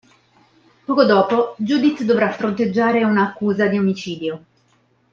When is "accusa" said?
3.29-3.67